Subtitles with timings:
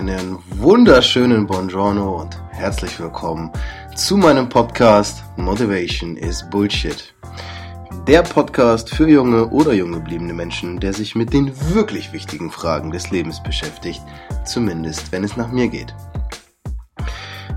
[0.00, 3.50] Einen wunderschönen Buongiorno und herzlich willkommen
[3.94, 7.14] zu meinem Podcast Motivation is Bullshit.
[8.06, 12.90] Der Podcast für junge oder jung gebliebene Menschen, der sich mit den wirklich wichtigen Fragen
[12.90, 14.00] des Lebens beschäftigt,
[14.46, 15.94] zumindest wenn es nach mir geht.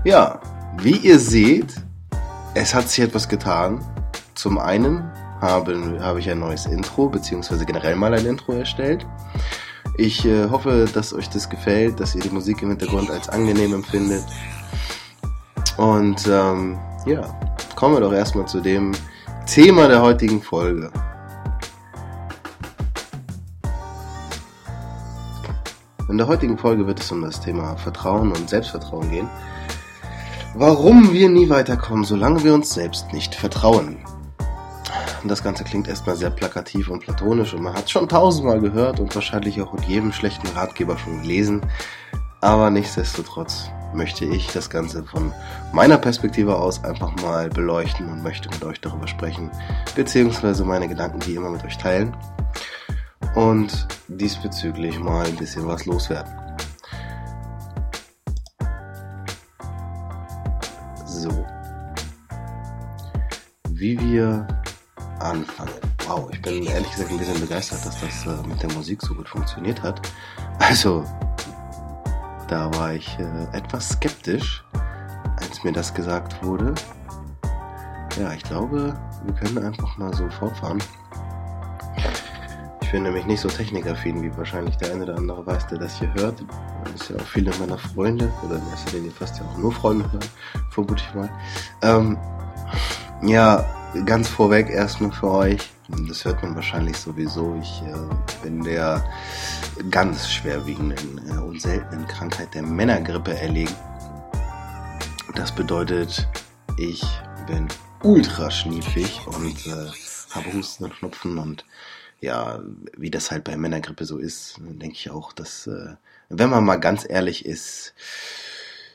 [0.04, 0.38] Ja,
[0.82, 1.74] wie ihr seht,
[2.52, 3.80] es hat sich etwas getan.
[4.34, 9.06] Zum einen habe, habe ich ein neues Intro, beziehungsweise generell mal ein Intro erstellt.
[9.96, 13.74] Ich äh, hoffe, dass euch das gefällt, dass ihr die Musik im Hintergrund als angenehm
[13.74, 14.24] empfindet.
[15.76, 17.22] Und ähm, ja,
[17.76, 18.92] kommen wir doch erstmal zu dem
[19.46, 20.90] Thema der heutigen Folge.
[26.08, 29.28] In der heutigen Folge wird es um das Thema Vertrauen und Selbstvertrauen gehen.
[30.54, 33.98] Warum wir nie weiterkommen, solange wir uns selbst nicht vertrauen.
[35.24, 39.00] Und das Ganze klingt erstmal sehr plakativ und platonisch und man hat schon tausendmal gehört
[39.00, 41.62] und wahrscheinlich auch in jedem schlechten Ratgeber schon gelesen.
[42.42, 45.32] Aber nichtsdestotrotz möchte ich das Ganze von
[45.72, 49.50] meiner Perspektive aus einfach mal beleuchten und möchte mit euch darüber sprechen,
[49.96, 52.14] beziehungsweise meine Gedanken wie immer mit euch teilen
[53.34, 56.34] und diesbezüglich mal ein bisschen was loswerden.
[61.06, 61.46] So.
[63.70, 64.46] Wie wir
[65.20, 65.72] anfangen.
[66.06, 69.14] Wow, ich bin ehrlich gesagt ein bisschen begeistert, dass das äh, mit der Musik so
[69.14, 70.00] gut funktioniert hat.
[70.58, 71.04] Also,
[72.48, 74.64] da war ich äh, etwas skeptisch,
[75.36, 76.74] als mir das gesagt wurde.
[78.18, 80.82] Ja, ich glaube, wir können einfach mal so fortfahren.
[82.82, 85.98] Ich bin nämlich nicht so technikaffin, wie wahrscheinlich der eine oder andere weiß, der das
[85.98, 86.44] hier hört.
[86.84, 89.72] Das ist ja auch viele meiner Freunde, oder in erster Linie fast ja auch nur
[89.72, 90.28] Freunde hören,
[90.70, 91.30] vermute ich mal.
[91.82, 92.16] Ähm,
[93.22, 93.64] ja,
[94.02, 95.70] ganz vorweg erstmal für euch.
[96.08, 97.58] Das hört man wahrscheinlich sowieso.
[97.62, 99.04] Ich äh, bin der
[99.90, 103.74] ganz schwerwiegenden äh, und seltenen Krankheit der Männergrippe erlegen.
[105.34, 106.28] Das bedeutet,
[106.78, 107.02] ich
[107.46, 107.68] bin
[108.02, 109.90] ultra schniefig und äh,
[110.30, 111.64] habe Husten und Schnupfen und
[112.20, 112.60] ja,
[112.96, 115.96] wie das halt bei Männergrippe so ist, denke ich auch, dass, äh,
[116.30, 117.94] wenn man mal ganz ehrlich ist,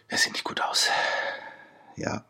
[0.08, 0.88] es sieht nicht gut aus.
[1.96, 2.26] Ja,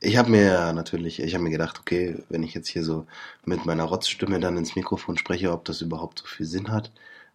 [0.00, 3.06] ich habe mir natürlich, ich habe mir gedacht, okay, wenn ich jetzt hier so
[3.44, 6.92] mit meiner Rotzstimme dann ins Mikrofon spreche, ob das überhaupt so viel Sinn hat,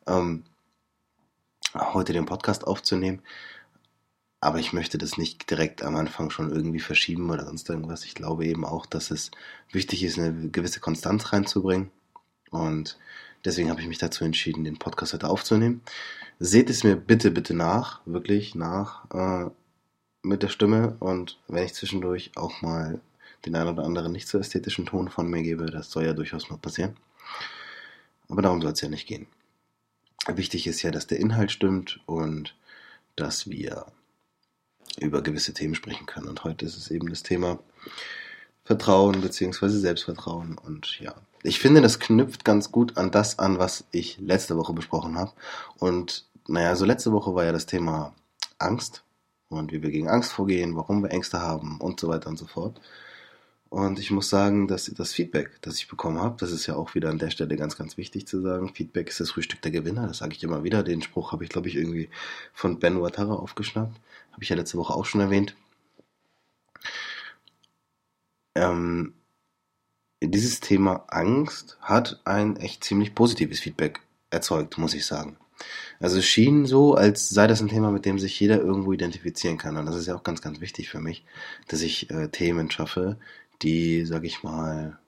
[0.08, 0.44] ähm,
[1.76, 3.22] heute den Podcast aufzunehmen.
[4.42, 8.06] Aber ich möchte das nicht direkt am Anfang schon irgendwie verschieben oder sonst irgendwas.
[8.06, 9.32] Ich glaube eben auch, dass es
[9.72, 11.90] wichtig ist, eine gewisse Konstanz reinzubringen.
[12.52, 13.00] Und
[13.44, 15.82] deswegen habe ich mich dazu entschieden, den Podcast heute aufzunehmen.
[16.40, 19.06] Seht es mir bitte, bitte nach, wirklich nach.
[19.12, 19.50] Äh,
[20.26, 23.00] mit der Stimme und wenn ich zwischendurch auch mal
[23.46, 26.50] den einen oder anderen nicht so ästhetischen Ton von mir gebe, das soll ja durchaus
[26.50, 26.98] mal passieren.
[28.28, 29.28] Aber darum soll es ja nicht gehen.
[30.28, 32.56] Wichtig ist ja, dass der Inhalt stimmt und
[33.16, 33.86] dass wir
[35.00, 36.28] über gewisse Themen sprechen können.
[36.28, 37.60] Und heute ist es eben das Thema
[38.64, 39.70] Vertrauen bzw.
[39.70, 40.58] Selbstvertrauen.
[40.58, 41.14] Und ja,
[41.44, 45.34] ich finde, das knüpft ganz gut an das an, was ich letzte Woche besprochen habe.
[45.78, 48.16] Und naja, so letzte Woche war ja das Thema
[48.58, 49.05] Angst
[49.50, 52.46] und wie wir gegen Angst vorgehen, warum wir Ängste haben und so weiter und so
[52.46, 52.80] fort.
[53.70, 56.96] Und ich muss sagen, dass das Feedback, das ich bekommen habe, das ist ja auch
[56.96, 58.74] wieder an der Stelle ganz, ganz wichtig zu sagen.
[58.74, 60.84] Feedback ist das Frühstück der Gewinner, das sage ich immer wieder.
[60.84, 62.10] Den Spruch habe ich, glaube ich, irgendwie
[62.54, 64.00] von Ben Watara aufgeschnappt.
[64.32, 65.56] Habe ich ja letzte Woche auch schon erwähnt.
[68.56, 69.14] Ähm,
[70.24, 75.38] dieses Thema Angst hat ein echt ziemlich positives Feedback erzeugt, muss ich sagen.
[76.00, 79.58] Also es schien so, als sei das ein Thema, mit dem sich jeder irgendwo identifizieren
[79.58, 79.78] kann.
[79.78, 81.26] Und das ist ja auch ganz, ganz wichtig für mich,
[81.68, 83.18] dass ich äh, Themen schaffe,
[83.62, 85.00] die, sag ich mal,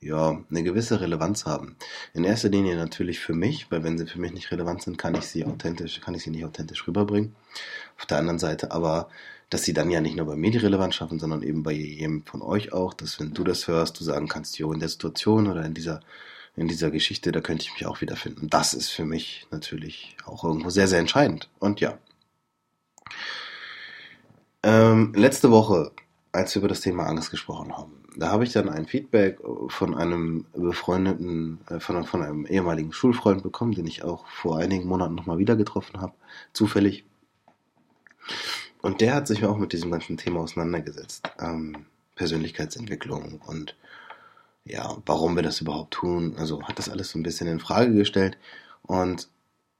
[0.00, 1.76] ja, eine gewisse Relevanz haben.
[2.12, 5.14] In erster Linie natürlich für mich, weil wenn sie für mich nicht relevant sind, kann
[5.14, 7.34] ich sie authentisch, kann ich sie nicht authentisch rüberbringen.
[7.98, 9.08] Auf der anderen Seite aber,
[9.48, 12.24] dass sie dann ja nicht nur bei mir die Relevanz schaffen, sondern eben bei jedem
[12.26, 15.46] von euch auch, dass wenn du das hörst, du sagen kannst, jo, in der Situation
[15.46, 16.00] oder in dieser
[16.56, 18.48] in dieser Geschichte, da könnte ich mich auch wiederfinden.
[18.48, 21.50] Das ist für mich natürlich auch irgendwo sehr, sehr entscheidend.
[21.58, 21.98] Und ja.
[24.62, 25.92] Ähm, letzte Woche,
[26.32, 29.38] als wir über das Thema Angst gesprochen haben, da habe ich dann ein Feedback
[29.68, 34.88] von einem befreundeten, äh, von, von einem ehemaligen Schulfreund bekommen, den ich auch vor einigen
[34.88, 36.14] Monaten nochmal wieder getroffen habe,
[36.54, 37.04] zufällig.
[38.80, 41.28] Und der hat sich auch mit diesem ganzen Thema auseinandergesetzt.
[41.38, 43.76] Ähm, Persönlichkeitsentwicklung und
[44.66, 46.36] ja, warum wir das überhaupt tun.
[46.38, 48.36] Also hat das alles so ein bisschen in Frage gestellt.
[48.82, 49.28] Und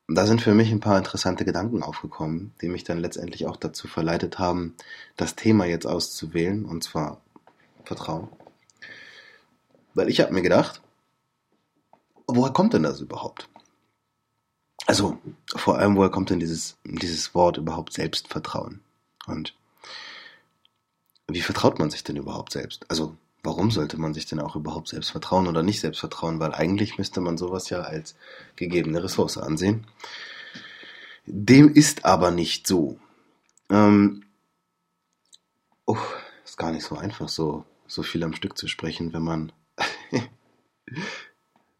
[0.08, 3.88] da sind für mich ein paar interessante Gedanken aufgekommen, die mich dann letztendlich auch dazu
[3.88, 4.74] verleitet haben,
[5.16, 7.20] das Thema jetzt auszuwählen, und zwar
[7.84, 8.28] Vertrauen.
[9.94, 10.80] Weil ich habe mir gedacht,
[12.28, 13.48] woher kommt denn das überhaupt?
[14.86, 15.18] also
[15.54, 18.80] vor allem, woher kommt denn dieses, dieses Wort überhaupt Selbstvertrauen?
[19.26, 19.54] Und
[21.26, 22.88] wie vertraut man sich denn überhaupt selbst?
[22.88, 26.40] Also warum sollte man sich denn auch überhaupt selbst vertrauen oder nicht selbst vertrauen?
[26.40, 28.16] Weil eigentlich müsste man sowas ja als
[28.56, 29.86] gegebene Ressource ansehen.
[31.24, 32.98] Dem ist aber nicht so.
[33.70, 34.24] Ähm,
[35.86, 35.96] oh,
[36.44, 39.52] ist gar nicht so einfach, so, so viel am Stück zu sprechen, wenn man.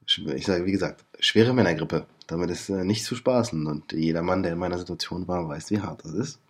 [0.07, 2.07] ich sage, wie gesagt, schwere Männergrippe.
[2.27, 3.67] Damit ist äh, nicht zu spaßen.
[3.67, 6.41] Und jeder Mann, der in meiner Situation war, weiß, wie hart das ist.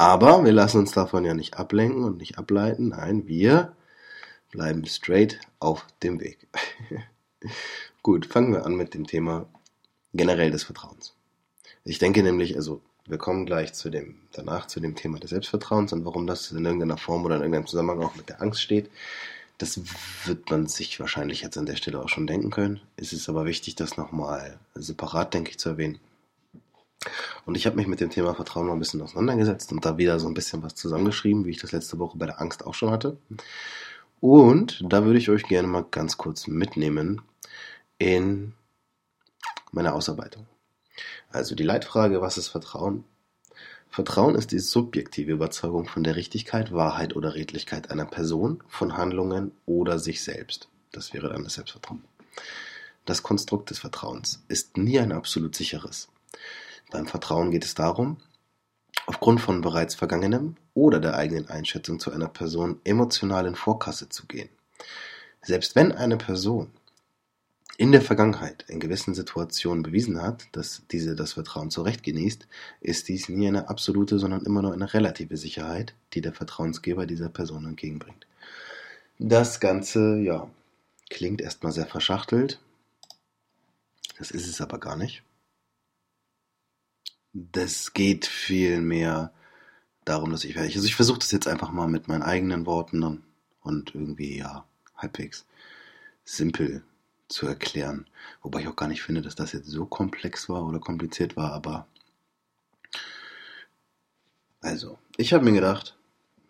[0.00, 2.88] Aber wir lassen uns davon ja nicht ablenken und nicht ableiten.
[2.88, 3.76] Nein, wir
[4.50, 6.48] bleiben straight auf dem Weg.
[8.02, 9.44] Gut, fangen wir an mit dem Thema
[10.14, 11.12] generell des Vertrauens.
[11.84, 15.92] Ich denke nämlich, also wir kommen gleich zu dem, danach zu dem Thema des Selbstvertrauens
[15.92, 18.90] und warum das in irgendeiner Form oder in irgendeinem Zusammenhang auch mit der Angst steht.
[19.58, 19.78] Das
[20.24, 22.80] wird man sich wahrscheinlich jetzt an der Stelle auch schon denken können.
[22.96, 25.98] Es ist aber wichtig, das nochmal separat, denke ich, zu erwähnen.
[27.46, 30.20] Und ich habe mich mit dem Thema Vertrauen noch ein bisschen auseinandergesetzt und da wieder
[30.20, 32.90] so ein bisschen was zusammengeschrieben, wie ich das letzte Woche bei der Angst auch schon
[32.90, 33.16] hatte.
[34.20, 37.22] Und da würde ich euch gerne mal ganz kurz mitnehmen
[37.98, 38.52] in
[39.72, 40.46] meine Ausarbeitung.
[41.30, 43.04] Also die Leitfrage, was ist Vertrauen?
[43.88, 49.52] Vertrauen ist die subjektive Überzeugung von der Richtigkeit, Wahrheit oder Redlichkeit einer Person, von Handlungen
[49.66, 50.68] oder sich selbst.
[50.92, 52.04] Das wäre dann das Selbstvertrauen.
[53.04, 56.08] Das Konstrukt des Vertrauens ist nie ein absolut sicheres.
[56.90, 58.18] Beim Vertrauen geht es darum,
[59.06, 64.26] aufgrund von bereits Vergangenem oder der eigenen Einschätzung zu einer Person emotional in Vorkasse zu
[64.26, 64.48] gehen.
[65.42, 66.70] Selbst wenn eine Person
[67.78, 72.46] in der Vergangenheit in gewissen Situationen bewiesen hat, dass diese das Vertrauen zu Recht genießt,
[72.82, 77.30] ist dies nie eine absolute, sondern immer nur eine relative Sicherheit, die der Vertrauensgeber dieser
[77.30, 78.26] Person entgegenbringt.
[79.18, 80.50] Das Ganze, ja,
[81.08, 82.60] klingt erstmal sehr verschachtelt.
[84.18, 85.22] Das ist es aber gar nicht.
[87.32, 89.32] Das geht viel mehr
[90.04, 93.22] darum, dass ich, also ich versuche das jetzt einfach mal mit meinen eigenen Worten
[93.62, 94.64] und irgendwie, ja,
[94.96, 95.46] halbwegs
[96.24, 96.82] simpel
[97.28, 98.06] zu erklären.
[98.42, 101.52] Wobei ich auch gar nicht finde, dass das jetzt so komplex war oder kompliziert war,
[101.52, 101.86] aber
[104.62, 105.96] also, ich habe mir gedacht,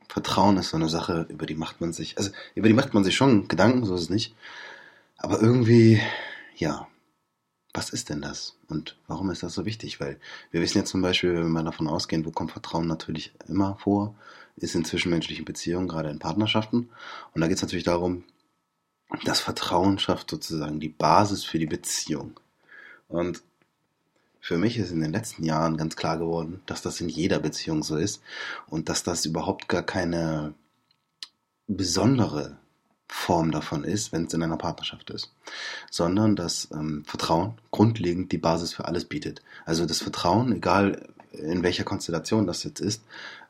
[0.08, 3.04] Vertrauen ist so eine Sache, über die macht man sich, also über die macht man
[3.04, 4.34] sich schon Gedanken, so ist es nicht.
[5.16, 6.00] Aber irgendwie,
[6.56, 6.88] ja,
[7.72, 8.56] was ist denn das?
[8.68, 10.00] Und warum ist das so wichtig?
[10.00, 10.18] Weil
[10.50, 14.14] wir wissen ja zum Beispiel, wenn wir davon ausgehen, wo kommt Vertrauen natürlich immer vor,
[14.56, 16.90] ist in zwischenmenschlichen Beziehungen, gerade in Partnerschaften.
[17.32, 18.24] Und da geht es natürlich darum,
[19.24, 22.38] das Vertrauen schafft sozusagen die Basis für die Beziehung.
[23.08, 23.42] Und
[24.40, 27.82] für mich ist in den letzten Jahren ganz klar geworden, dass das in jeder Beziehung
[27.82, 28.22] so ist
[28.68, 30.54] und dass das überhaupt gar keine
[31.66, 32.59] besondere
[33.12, 35.32] Form davon ist, wenn es in einer Partnerschaft ist,
[35.90, 39.42] sondern dass ähm, Vertrauen grundlegend die Basis für alles bietet.
[39.66, 43.02] Also das Vertrauen, egal in welcher Konstellation das jetzt ist,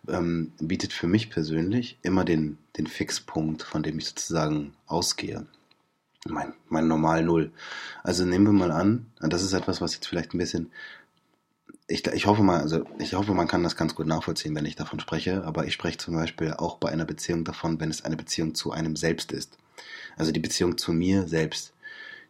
[0.08, 5.46] ähm, bietet für mich persönlich immer den, den Fixpunkt, von dem ich sozusagen ausgehe.
[6.26, 7.52] Mein, mein Normal Null.
[8.02, 10.70] Also nehmen wir mal an, das ist etwas, was jetzt vielleicht ein bisschen
[11.90, 14.76] ich, ich hoffe mal, also ich hoffe, man kann das ganz gut nachvollziehen, wenn ich
[14.76, 18.16] davon spreche, aber ich spreche zum Beispiel auch bei einer Beziehung davon, wenn es eine
[18.16, 19.59] Beziehung zu einem selbst ist.
[20.16, 21.73] Also die Beziehung zu mir selbst,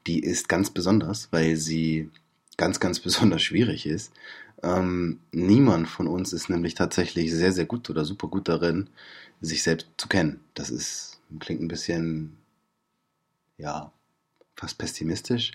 [0.07, 2.11] die ist ganz besonders, weil sie
[2.57, 4.13] ganz, ganz besonders schwierig ist.
[4.63, 8.89] Ähm, niemand von uns ist nämlich tatsächlich sehr, sehr gut oder super gut darin,
[9.43, 10.41] sich selbst zu kennen.
[10.55, 12.39] Das ist, klingt ein bisschen,
[13.59, 13.93] ja,
[14.57, 15.53] fast pessimistisch.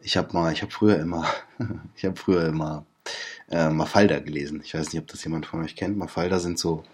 [0.00, 1.26] Ich habe mal, ich habe früher immer,
[1.96, 2.86] ich habe früher immer
[3.50, 4.60] äh, Mafalda gelesen.
[4.64, 5.96] Ich weiß nicht, ob das jemand von euch kennt.
[5.96, 6.84] Mafalda sind so,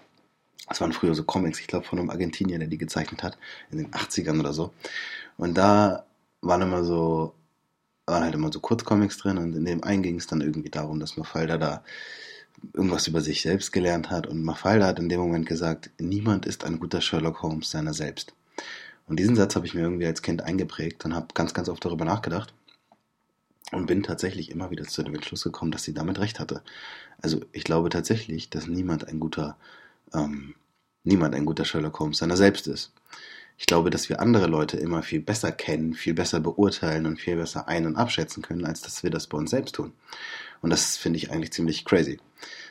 [0.68, 3.38] das waren früher so Comics, ich glaube von einem Argentinier, der die gezeichnet hat,
[3.70, 4.72] in den 80ern oder so.
[5.36, 6.04] Und da
[6.42, 7.34] waren immer so,
[8.06, 11.00] waren halt immer so Kurzcomics drin und in dem einen ging es dann irgendwie darum,
[11.00, 11.84] dass Mafalda da
[12.74, 16.64] irgendwas über sich selbst gelernt hat und Mafalda hat in dem Moment gesagt, niemand ist
[16.64, 18.34] ein guter Sherlock Holmes seiner selbst.
[19.06, 21.84] Und diesen Satz habe ich mir irgendwie als Kind eingeprägt und habe ganz, ganz oft
[21.84, 22.52] darüber nachgedacht
[23.72, 26.62] und bin tatsächlich immer wieder zu dem Entschluss gekommen, dass sie damit recht hatte.
[27.22, 29.56] Also ich glaube tatsächlich, dass niemand ein guter,
[30.12, 30.54] ähm,
[31.04, 32.92] niemand ein guter Sherlock Holmes seiner selbst ist.
[33.58, 37.36] Ich glaube, dass wir andere Leute immer viel besser kennen, viel besser beurteilen und viel
[37.36, 39.92] besser ein- und abschätzen können, als dass wir das bei uns selbst tun.
[40.62, 42.18] Und das finde ich eigentlich ziemlich crazy.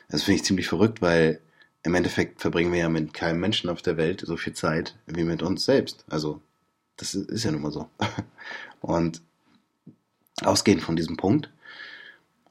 [0.08, 1.40] Das finde ich ziemlich verrückt, weil
[1.82, 5.24] im Endeffekt verbringen wir ja mit keinem Menschen auf der Welt so viel Zeit wie
[5.24, 6.04] mit uns selbst.
[6.10, 6.42] Also,
[6.96, 7.88] das ist ja nun mal so.
[8.80, 9.22] Und
[10.42, 11.50] Ausgehend von diesem Punkt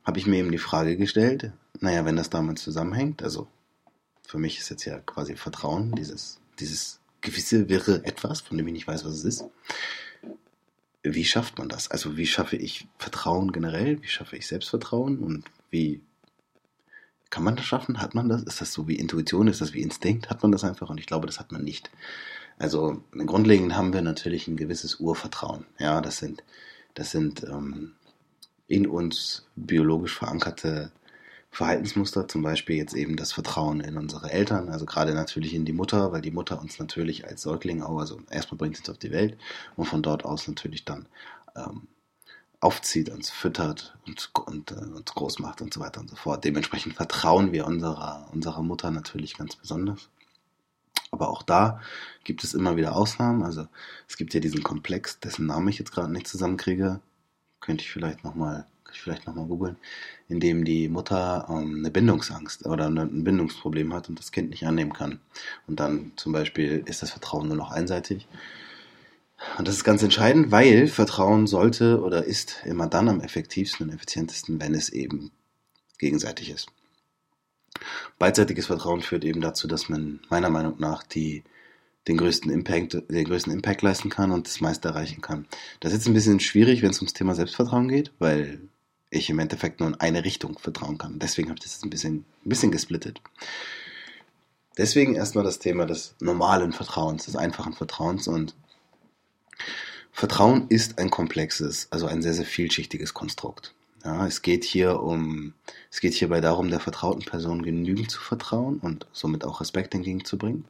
[0.03, 3.48] habe ich mir eben die Frage gestellt, naja, wenn das damit zusammenhängt, also
[4.25, 8.74] für mich ist jetzt ja quasi Vertrauen, dieses, dieses gewisse wirre Etwas, von dem ich
[8.74, 9.46] nicht weiß, was es ist.
[11.03, 11.89] wie schafft man das?
[11.89, 14.01] Also wie schaffe ich Vertrauen generell?
[14.01, 15.17] Wie schaffe ich Selbstvertrauen?
[15.19, 16.01] Und wie
[17.29, 18.01] kann man das schaffen?
[18.01, 18.43] Hat man das?
[18.43, 19.48] Ist das so wie Intuition?
[19.48, 20.29] Ist das wie Instinkt?
[20.29, 20.89] Hat man das einfach?
[20.89, 21.89] Und ich glaube, das hat man nicht.
[22.58, 25.65] Also grundlegend haben wir natürlich ein gewisses Urvertrauen.
[25.79, 26.43] Ja, das sind,
[27.00, 27.94] das sind ähm,
[28.68, 30.91] in uns biologisch verankerte
[31.50, 35.72] Verhaltensmuster, zum Beispiel jetzt eben das Vertrauen in unsere Eltern, also gerade natürlich in die
[35.72, 39.12] Mutter, weil die Mutter uns natürlich als Säugling auch, also erstmal bringt uns auf die
[39.12, 39.38] Welt
[39.77, 41.08] und von dort aus natürlich dann
[41.56, 41.88] ähm,
[42.60, 46.44] aufzieht, uns füttert und, und äh, uns groß macht und so weiter und so fort.
[46.44, 50.10] Dementsprechend vertrauen wir unserer, unserer Mutter natürlich ganz besonders.
[51.19, 51.81] Aber auch da
[52.23, 53.43] gibt es immer wieder Ausnahmen.
[53.43, 53.67] Also
[54.07, 57.01] es gibt ja diesen Komplex, dessen Namen ich jetzt gerade nicht zusammenkriege.
[57.59, 59.75] Könnte ich vielleicht nochmal ich vielleicht nochmal googeln,
[60.29, 64.65] in dem die Mutter ähm, eine Bindungsangst oder ein Bindungsproblem hat und das Kind nicht
[64.65, 65.19] annehmen kann.
[65.67, 68.27] Und dann zum Beispiel ist das Vertrauen nur noch einseitig.
[69.57, 73.93] Und das ist ganz entscheidend, weil Vertrauen sollte oder ist immer dann am effektivsten und
[73.93, 75.31] effizientesten, wenn es eben
[75.97, 76.67] gegenseitig ist.
[78.17, 81.43] Beidseitiges Vertrauen führt eben dazu, dass man meiner Meinung nach die,
[82.07, 85.48] den, größten Impact, den größten Impact leisten kann und das meiste erreichen kann.
[85.79, 88.62] Das ist jetzt ein bisschen schwierig, wenn es ums Thema Selbstvertrauen geht, weil
[89.09, 91.19] ich im Endeffekt nur in eine Richtung vertrauen kann.
[91.19, 93.21] Deswegen habe ich das jetzt ein bisschen, ein bisschen gesplittet.
[94.77, 98.55] Deswegen erstmal das Thema des normalen Vertrauens, des einfachen Vertrauens und
[100.12, 103.74] Vertrauen ist ein komplexes, also ein sehr, sehr vielschichtiges Konstrukt.
[104.06, 105.53] Ja, es geht hier um,
[105.91, 110.65] es geht hierbei darum, der vertrauten Person genügend zu vertrauen und somit auch Respekt entgegenzubringen.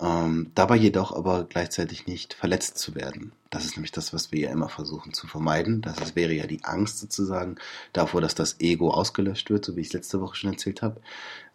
[0.00, 3.32] Ähm, dabei jedoch aber gleichzeitig nicht verletzt zu werden.
[3.48, 5.80] Das ist nämlich das, was wir ja immer versuchen zu vermeiden.
[5.80, 7.56] Das ist, wäre ja die Angst sozusagen
[7.94, 11.00] davor, dass das Ego ausgelöscht wird, so wie ich es letzte Woche schon erzählt habe,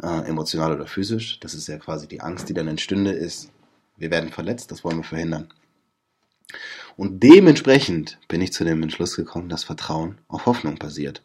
[0.02, 1.40] äh, emotional oder physisch.
[1.42, 3.52] Das ist ja quasi die Angst, die dann entstünde, ist,
[3.98, 5.54] wir werden verletzt, das wollen wir verhindern.
[6.96, 11.24] Und dementsprechend bin ich zu dem Entschluss gekommen, dass Vertrauen auf Hoffnung basiert.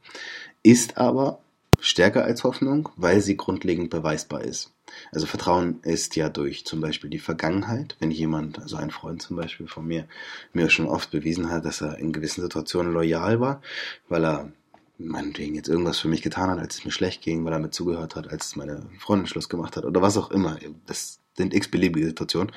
[0.63, 1.41] Ist aber
[1.81, 4.73] stärker als Hoffnung, weil sie grundlegend beweisbar ist.
[5.13, 9.37] Also Vertrauen ist ja durch zum Beispiel die Vergangenheit, wenn jemand, also ein Freund zum
[9.37, 10.07] Beispiel von mir,
[10.53, 13.63] mir schon oft bewiesen hat, dass er in gewissen Situationen loyal war,
[14.09, 14.53] weil er
[14.99, 17.71] meinetwegen jetzt irgendwas für mich getan hat, als es mir schlecht ging, weil er mir
[17.71, 20.59] zugehört hat, als meine Freundin Schluss gemacht hat oder was auch immer.
[20.87, 22.53] Das sind x-beliebige Situationen.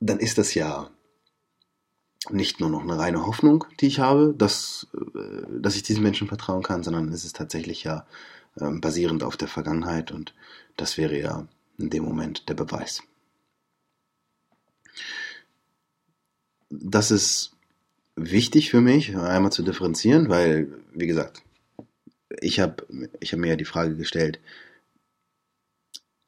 [0.00, 0.90] Dann ist das ja
[2.30, 6.28] nicht nur noch eine reine Hoffnung, die ich habe, dass, äh, dass ich diesen Menschen
[6.28, 8.06] vertrauen kann, sondern es ist tatsächlich ja
[8.60, 10.34] ähm, basierend auf der Vergangenheit und
[10.76, 11.46] das wäre ja
[11.78, 13.02] in dem Moment der Beweis.
[16.70, 17.52] Das ist
[18.16, 21.42] wichtig für mich, einmal zu differenzieren, weil, wie gesagt,
[22.40, 22.86] ich habe
[23.20, 24.40] ich hab mir ja die Frage gestellt,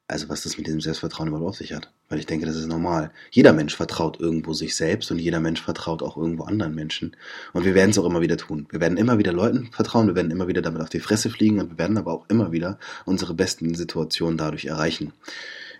[0.08, 1.92] also was das mit diesem Selbstvertrauen überhaupt auf sich hat.
[2.08, 3.10] Weil ich denke, das ist normal.
[3.30, 7.14] Jeder Mensch vertraut irgendwo sich selbst und jeder Mensch vertraut auch irgendwo anderen Menschen.
[7.52, 8.66] Und wir werden es auch immer wieder tun.
[8.70, 11.60] Wir werden immer wieder Leuten vertrauen, wir werden immer wieder damit auf die Fresse fliegen
[11.60, 15.12] und wir werden aber auch immer wieder unsere besten Situationen dadurch erreichen.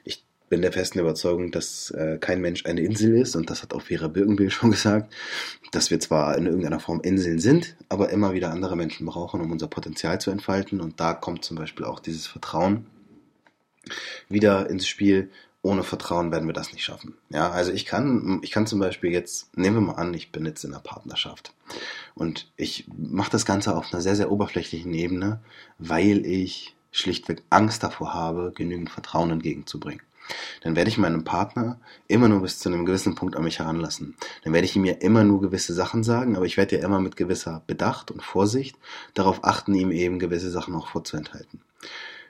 [0.05, 3.73] Ich bin der festen Überzeugung, dass äh, kein Mensch eine Insel ist und das hat
[3.73, 5.11] auch Vera Birkenbill schon gesagt,
[5.73, 9.51] dass wir zwar in irgendeiner Form Inseln sind, aber immer wieder andere Menschen brauchen, um
[9.51, 12.85] unser Potenzial zu entfalten und da kommt zum Beispiel auch dieses Vertrauen
[14.28, 15.30] wieder ins Spiel.
[15.61, 17.16] Ohne Vertrauen werden wir das nicht schaffen.
[17.30, 20.47] Ja, also ich kann, ich kann zum Beispiel jetzt, nehmen wir mal an, ich bin
[20.47, 21.52] jetzt in einer Partnerschaft
[22.14, 25.40] und ich mache das Ganze auf einer sehr, sehr oberflächlichen Ebene,
[25.78, 30.02] weil ich schlichtweg Angst davor habe, genügend Vertrauen entgegenzubringen.
[30.62, 34.16] Dann werde ich meinem Partner immer nur bis zu einem gewissen Punkt an mich heranlassen.
[34.45, 37.00] Dann werde ich ihm ja immer nur gewisse Sachen sagen, aber ich werde ja immer
[37.00, 38.76] mit gewisser Bedacht und Vorsicht
[39.14, 41.61] darauf achten, ihm eben gewisse Sachen auch vorzuenthalten.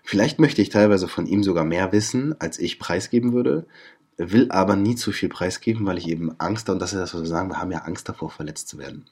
[0.02, 3.66] Vielleicht möchte ich teilweise von ihm sogar mehr wissen, als ich preisgeben würde,
[4.16, 7.14] will aber nie zu viel preisgeben, weil ich eben Angst habe, und das ist das,
[7.14, 9.06] was wir sagen, wir haben ja Angst davor, verletzt zu werden.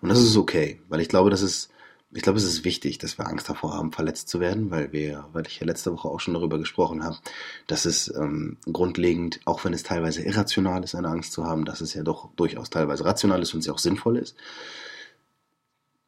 [0.00, 1.70] Und das ist okay, weil ich glaube, das ist,
[2.12, 5.28] ich glaube, es ist wichtig, dass wir Angst davor haben, verletzt zu werden, weil wir,
[5.32, 7.18] weil ich ja letzte Woche auch schon darüber gesprochen habe,
[7.66, 11.80] dass es ähm, grundlegend, auch wenn es teilweise irrational ist, eine Angst zu haben, dass
[11.80, 14.36] es ja doch durchaus teilweise rational ist und sie auch sinnvoll ist.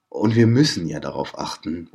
[0.08, 1.90] Und wir müssen ja darauf achten,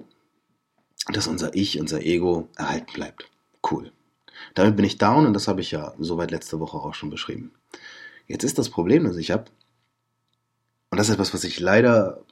[1.08, 3.30] dass unser Ich, unser Ego erhalten bleibt.
[3.70, 3.92] Cool.
[4.56, 7.52] Damit bin ich down und das habe ich ja soweit letzte Woche auch schon beschrieben.
[8.28, 9.46] Jetzt ist das Problem, dass ich habe,
[10.90, 12.24] und das ist etwas, was ich leider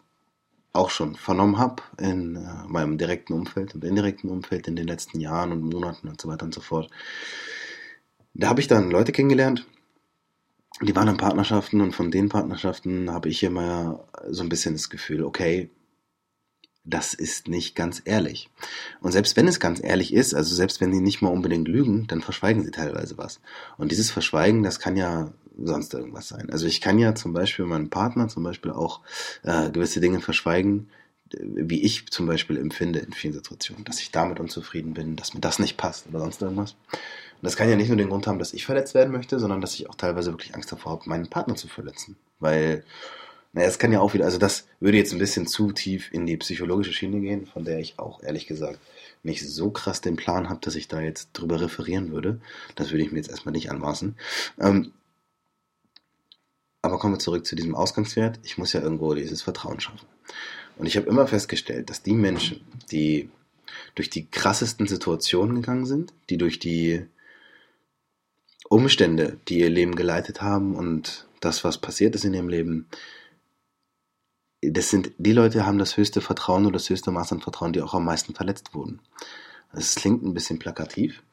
[0.73, 5.19] auch schon vernommen habe in äh, meinem direkten Umfeld und indirekten Umfeld in den letzten
[5.19, 6.89] Jahren und Monaten und so weiter und so fort.
[8.33, 9.67] Da habe ich dann Leute kennengelernt,
[10.81, 14.89] die waren in Partnerschaften und von den Partnerschaften habe ich immer so ein bisschen das
[14.89, 15.69] Gefühl, okay,
[16.83, 18.49] das ist nicht ganz ehrlich.
[19.01, 22.07] Und selbst wenn es ganz ehrlich ist, also selbst wenn die nicht mal unbedingt lügen,
[22.07, 23.39] dann verschweigen sie teilweise was.
[23.77, 26.49] Und dieses Verschweigen, das kann ja sonst irgendwas sein.
[26.49, 29.01] Also ich kann ja zum Beispiel meinem Partner zum Beispiel auch
[29.43, 30.89] äh, gewisse Dinge verschweigen,
[31.39, 35.39] wie ich zum Beispiel empfinde in vielen Situationen, dass ich damit unzufrieden bin, dass mir
[35.39, 36.75] das nicht passt oder sonst irgendwas.
[36.91, 39.61] Und das kann ja nicht nur den Grund haben, dass ich verletzt werden möchte, sondern
[39.61, 42.17] dass ich auch teilweise wirklich Angst davor habe, meinen Partner zu verletzen.
[42.39, 42.83] Weil,
[43.53, 46.25] naja, es kann ja auch wieder, also das würde jetzt ein bisschen zu tief in
[46.25, 48.79] die psychologische Schiene gehen, von der ich auch ehrlich gesagt
[49.23, 52.39] nicht so krass den Plan habe, dass ich da jetzt drüber referieren würde.
[52.75, 54.15] Das würde ich mir jetzt erstmal nicht anmaßen.
[54.59, 54.93] Ähm,
[56.81, 58.39] aber kommen wir zurück zu diesem Ausgangswert.
[58.43, 60.07] Ich muss ja irgendwo dieses Vertrauen schaffen.
[60.77, 63.29] Und ich habe immer festgestellt, dass die Menschen, die
[63.95, 67.05] durch die krassesten Situationen gegangen sind, die durch die
[68.69, 72.87] Umstände, die ihr Leben geleitet haben und das, was passiert ist in ihrem Leben,
[74.61, 77.81] das sind, die Leute haben das höchste Vertrauen oder das höchste Maß an Vertrauen, die
[77.81, 78.99] auch am meisten verletzt wurden.
[79.73, 81.23] Das klingt ein bisschen plakativ,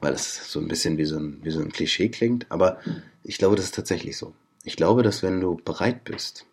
[0.00, 2.80] weil es so ein bisschen wie so ein, wie so ein Klischee klingt, aber
[3.22, 4.34] ich glaube, das ist tatsächlich so.
[4.64, 6.46] Ich glaube, dass wenn du bereit bist,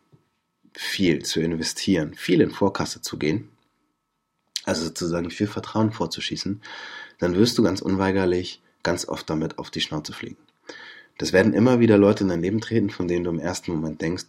[0.74, 3.50] viel zu investieren, viel in Vorkasse zu gehen,
[4.66, 6.62] also sozusagen viel Vertrauen vorzuschießen,
[7.20, 10.38] dann wirst du ganz unweigerlich ganz oft damit auf die Schnauze fliegen.
[11.18, 14.02] Das werden immer wieder Leute in dein Leben treten, von denen du im ersten Moment
[14.02, 14.28] denkst,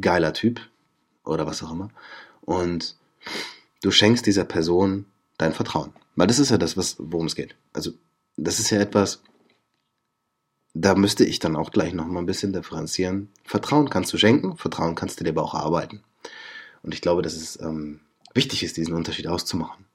[0.00, 0.60] geiler Typ
[1.24, 1.90] oder was auch immer.
[2.42, 2.96] Und
[3.82, 5.06] du schenkst dieser Person
[5.38, 5.92] dein Vertrauen.
[6.16, 7.56] Weil das ist ja das, worum es geht.
[7.72, 7.92] Also,
[8.36, 9.22] das ist ja etwas,
[10.74, 13.30] da müsste ich dann auch gleich noch mal ein bisschen differenzieren.
[13.44, 16.02] Vertrauen kannst du schenken, Vertrauen kannst du dir aber auch erarbeiten.
[16.82, 18.00] Und ich glaube, dass es ähm,
[18.34, 19.86] wichtig ist, diesen Unterschied auszumachen.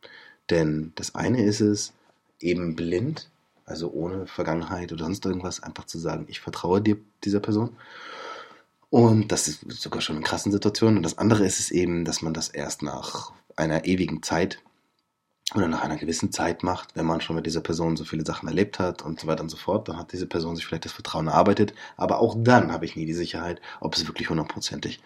[0.50, 1.94] Denn das eine ist es,
[2.40, 3.30] eben blind,
[3.66, 7.76] also ohne Vergangenheit oder sonst irgendwas, einfach zu sagen, ich vertraue dir, dieser Person.
[8.90, 10.98] Und das ist sogar schon in krassen Situationen.
[10.98, 14.60] Und das andere ist es eben, dass man das erst nach einer ewigen Zeit
[15.56, 18.48] oder nach einer gewissen Zeit macht, wenn man schon mit dieser Person so viele Sachen
[18.48, 20.92] erlebt hat und so weiter und so fort, dann hat diese Person sich vielleicht das
[20.92, 25.02] Vertrauen erarbeitet, aber auch dann habe ich nie die Sicherheit, ob es wirklich hundertprozentig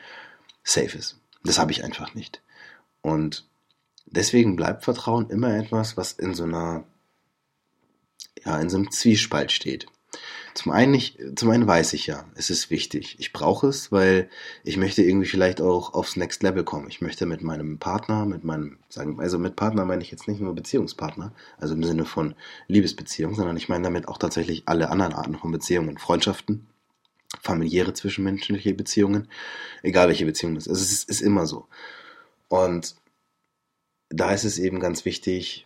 [0.64, 1.18] safe ist.
[1.44, 2.42] Das habe ich einfach nicht.
[3.02, 3.48] Und
[4.06, 6.84] deswegen bleibt Vertrauen immer etwas, was in so einer,
[8.46, 9.88] ja, in so einem Zwiespalt steht.
[10.54, 13.16] Zum einen, ich, zum einen weiß ich ja, es ist wichtig.
[13.20, 14.30] Ich brauche es, weil
[14.64, 16.88] ich möchte irgendwie vielleicht auch aufs Next Level kommen.
[16.90, 20.42] Ich möchte mit meinem Partner, mit meinem, sagen, also mit Partner meine ich jetzt nicht
[20.42, 22.36] nur Beziehungspartner, also im Sinne von
[22.68, 26.68] Liebesbeziehung, sondern ich meine damit auch tatsächlich alle anderen Arten von Beziehungen, Freundschaften,
[27.42, 29.28] familiäre zwischenmenschliche Beziehungen,
[29.82, 30.70] egal welche Beziehung das ist.
[30.70, 31.68] Also es ist, ist immer so.
[32.48, 32.96] Und
[34.10, 35.66] da ist es eben ganz wichtig,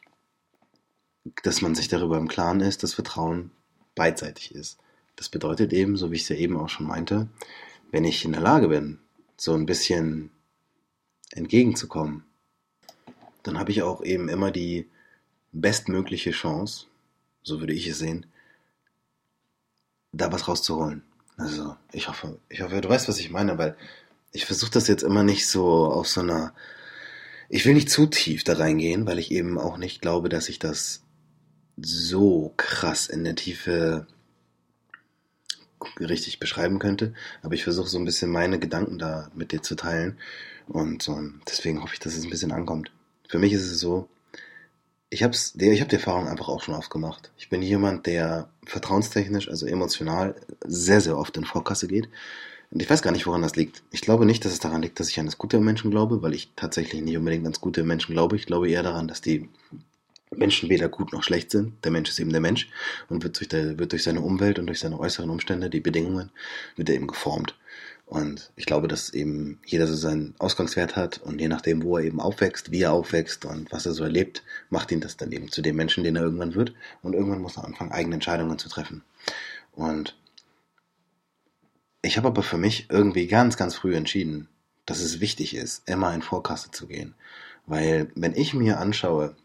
[1.44, 3.52] dass man sich darüber im Klaren ist, dass Vertrauen
[3.98, 4.78] beidseitig ist.
[5.18, 7.28] Das bedeutet eben, so wie ich es ja eben auch schon meinte,
[7.92, 9.00] wenn ich in der Lage bin,
[9.36, 10.30] so ein bisschen
[11.32, 12.24] entgegenzukommen,
[13.44, 14.88] dann habe ich auch eben immer die
[15.52, 16.86] bestmögliche Chance,
[17.44, 18.26] so würde ich es sehen,
[20.12, 21.04] da was rauszuholen.
[21.38, 23.76] Also ich hoffe, ich hoffe, du weißt, was ich meine, weil
[24.32, 26.54] ich versuche das jetzt immer nicht so auf so einer.
[27.50, 30.60] Ich will nicht zu tief da reingehen, weil ich eben auch nicht glaube, dass ich
[30.60, 31.04] das
[31.78, 34.08] so krass in der Tiefe
[36.00, 37.14] richtig beschreiben könnte.
[37.44, 40.18] Aber ich versuche so ein bisschen meine Gedanken da mit dir zu teilen.
[40.68, 42.92] Und ähm, deswegen hoffe ich, dass es ein bisschen ankommt.
[43.28, 44.10] Für mich ist es so,
[45.10, 47.32] ich habe ich hab die Erfahrung einfach auch schon oft gemacht.
[47.38, 50.36] Ich bin jemand, der vertrauenstechnisch, also emotional,
[50.66, 52.10] sehr, sehr oft in Vorkasse geht.
[52.70, 53.84] Und ich weiß gar nicht, woran das liegt.
[53.92, 56.22] Ich glaube nicht, dass es daran liegt, dass ich an das Gute im Menschen glaube,
[56.22, 58.36] weil ich tatsächlich nicht unbedingt ans Gute im Menschen glaube.
[58.36, 59.50] Ich glaube eher daran, dass die
[60.36, 61.84] Menschen weder gut noch schlecht sind.
[61.84, 62.70] Der Mensch ist eben der Mensch
[63.10, 66.32] und wird durch, der, wird durch seine Umwelt und durch seine äußeren Umstände, die Bedingungen,
[66.76, 67.56] wird er eben geformt.
[68.06, 72.06] Und ich glaube, dass eben jeder so seinen Ausgangswert hat und je nachdem, wo er
[72.06, 75.50] eben aufwächst, wie er aufwächst und was er so erlebt, macht ihn das dann eben
[75.50, 76.74] zu dem Menschen, den er irgendwann wird.
[77.02, 79.04] Und irgendwann muss er anfangen, eigene Entscheidungen zu treffen.
[79.74, 80.16] Und
[82.02, 84.48] ich habe aber für mich irgendwie ganz, ganz früh entschieden,
[84.86, 87.14] dass es wichtig ist, immer in Vorkasse zu gehen.
[87.66, 89.36] Weil wenn ich mir anschaue,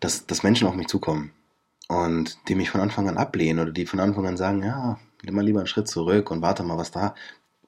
[0.00, 1.32] dass, dass Menschen auf mich zukommen
[1.88, 5.34] und die mich von Anfang an ablehnen oder die von Anfang an sagen, ja, nimm
[5.34, 7.14] mal lieber einen Schritt zurück und warte mal, was da,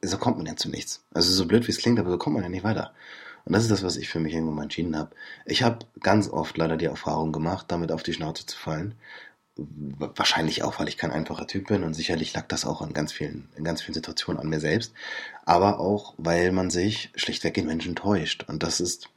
[0.03, 1.05] so kommt man ja zu nichts.
[1.13, 2.93] Also so blöd wie es klingt, aber so kommt man ja nicht weiter.
[3.45, 5.11] Und das ist das, was ich für mich irgendwann mal entschieden habe.
[5.45, 8.95] Ich habe ganz oft leider die Erfahrung gemacht, damit auf die Schnauze zu fallen.
[9.57, 13.13] Wahrscheinlich auch, weil ich kein einfacher Typ bin und sicherlich lag das auch in ganz
[13.13, 14.95] vielen, in ganz vielen Situationen an mir selbst.
[15.45, 18.45] Aber auch, weil man sich schlichtweg in Menschen täuscht.
[18.49, 19.11] Und das ist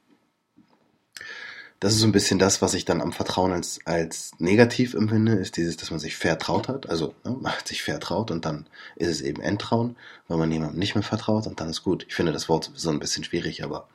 [1.79, 5.33] das ist so ein bisschen das, was ich dann am Vertrauen als, als negativ empfinde,
[5.33, 6.89] ist dieses, dass man sich vertraut hat.
[6.89, 9.95] Also ne, man hat sich vertraut und dann ist es eben Enttrauen,
[10.27, 12.05] weil man jemandem nicht mehr vertraut und dann ist gut.
[12.07, 13.87] Ich finde das Wort so ein bisschen schwierig, aber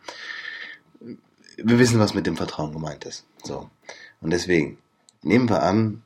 [1.57, 3.25] wir wissen, was mit dem Vertrauen gemeint ist.
[3.43, 3.69] So.
[4.21, 4.79] Und deswegen
[5.23, 6.03] nehmen wir an,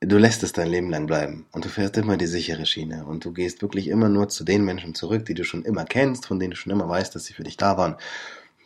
[0.00, 3.24] du lässt es dein Leben lang bleiben und du fährst immer die sichere Schiene und
[3.24, 6.40] du gehst wirklich immer nur zu den Menschen zurück, die du schon immer kennst, von
[6.40, 7.94] denen du schon immer weißt, dass sie für dich da waren.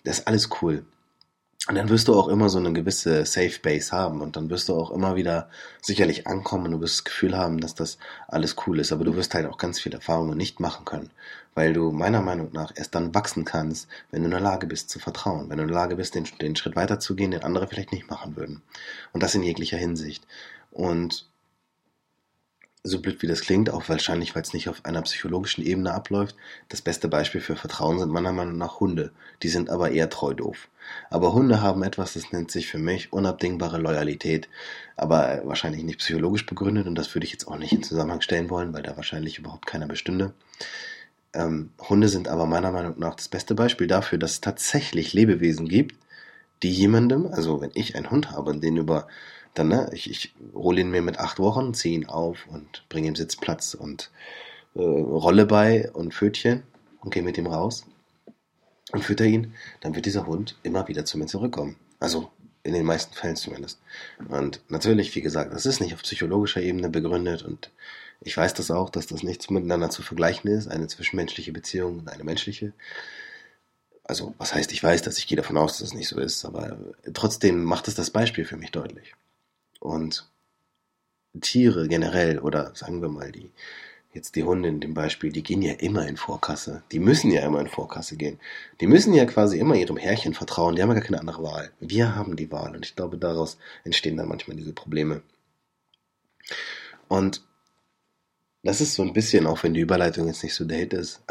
[0.04, 0.86] Das ist alles cool.
[1.66, 4.68] Und dann wirst du auch immer so eine gewisse Safe Base haben und dann wirst
[4.68, 5.48] du auch immer wieder
[5.80, 7.96] sicherlich ankommen und du wirst das Gefühl haben, dass das
[8.28, 11.10] alles cool ist, aber du wirst halt auch ganz viele Erfahrungen nicht machen können,
[11.54, 14.90] weil du meiner Meinung nach erst dann wachsen kannst, wenn du in der Lage bist
[14.90, 17.92] zu vertrauen, wenn du in der Lage bist, den, den Schritt weiterzugehen, den andere vielleicht
[17.92, 18.60] nicht machen würden.
[19.12, 20.26] Und das in jeglicher Hinsicht.
[20.70, 21.30] Und
[22.86, 26.36] so blöd wie das klingt, auch wahrscheinlich, weil es nicht auf einer psychologischen Ebene abläuft,
[26.68, 29.10] das beste Beispiel für Vertrauen sind meiner Meinung nach Hunde.
[29.42, 30.68] Die sind aber eher treu doof.
[31.08, 34.50] Aber Hunde haben etwas, das nennt sich für mich unabdingbare Loyalität,
[34.96, 38.50] aber wahrscheinlich nicht psychologisch begründet und das würde ich jetzt auch nicht in Zusammenhang stellen
[38.50, 40.34] wollen, weil da wahrscheinlich überhaupt keiner bestünde.
[41.32, 45.68] Ähm, Hunde sind aber meiner Meinung nach das beste Beispiel dafür, dass es tatsächlich Lebewesen
[45.68, 45.96] gibt,
[46.62, 49.08] die jemandem, also wenn ich einen Hund habe, den über
[49.54, 53.08] dann, ne, ich, ich hole ihn mir mit acht Wochen, ziehe ihn auf und bringe
[53.08, 54.10] ihm Sitzplatz und
[54.74, 56.64] äh, Rolle bei und Pfötchen
[57.00, 57.86] und gehe mit ihm raus
[58.92, 61.76] und fütter ihn, dann wird dieser Hund immer wieder zu mir zurückkommen.
[62.00, 62.30] Also
[62.64, 63.80] in den meisten Fällen zumindest.
[64.28, 67.70] Und natürlich, wie gesagt, das ist nicht auf psychologischer Ebene begründet und
[68.20, 72.08] ich weiß das auch, dass das nichts miteinander zu vergleichen ist, eine zwischenmenschliche Beziehung und
[72.08, 72.72] eine menschliche.
[74.02, 76.44] Also, was heißt, ich weiß dass ich gehe davon aus, dass es nicht so ist,
[76.44, 76.78] aber
[77.12, 79.14] trotzdem macht es das Beispiel für mich deutlich.
[79.84, 80.26] Und
[81.42, 83.50] Tiere generell, oder sagen wir mal, die,
[84.14, 86.82] jetzt die Hunde in dem Beispiel, die gehen ja immer in Vorkasse.
[86.90, 88.40] Die müssen ja immer in Vorkasse gehen.
[88.80, 90.74] Die müssen ja quasi immer ihrem Herrchen vertrauen.
[90.74, 91.70] Die haben ja gar keine andere Wahl.
[91.80, 92.74] Wir haben die Wahl.
[92.74, 95.20] Und ich glaube, daraus entstehen dann manchmal diese Probleme.
[97.08, 97.42] Und
[98.62, 101.22] das ist so ein bisschen, auch wenn die Überleitung jetzt nicht so der Hit ist,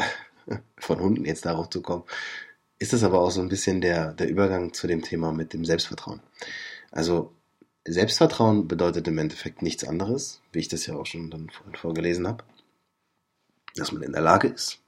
[0.78, 2.04] von Hunden jetzt darauf zu kommen,
[2.78, 5.64] ist das aber auch so ein bisschen der, der Übergang zu dem Thema mit dem
[5.64, 6.20] Selbstvertrauen.
[6.92, 7.34] Also
[7.86, 12.26] Selbstvertrauen bedeutet im Endeffekt nichts anderes, wie ich das ja auch schon dann vorhin vorgelesen
[12.26, 12.44] habe,
[13.76, 14.78] dass man in der Lage ist,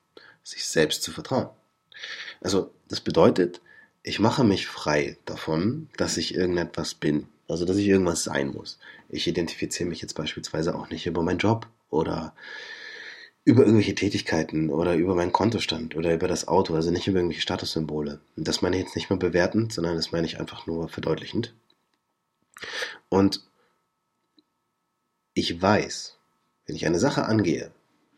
[0.43, 1.51] sich selbst zu vertrauen.
[2.41, 3.61] Also das bedeutet,
[4.03, 8.79] ich mache mich frei davon, dass ich irgendetwas bin, also dass ich irgendwas sein muss.
[9.09, 12.35] Ich identifiziere mich jetzt beispielsweise auch nicht über meinen Job oder
[13.45, 17.43] über irgendwelche Tätigkeiten oder über meinen Kontostand oder über das Auto, also nicht über irgendwelche
[17.43, 18.21] Statussymbole.
[18.37, 21.53] Und das meine ich jetzt nicht mehr bewertend, sondern das meine ich einfach nur verdeutlichend.
[23.09, 23.43] Und
[25.35, 26.17] ich weiß,
[26.67, 27.71] wenn ich eine Sache angehe,